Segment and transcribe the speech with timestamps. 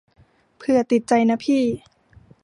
[0.57, 1.63] เผื่อติดใจนะพี่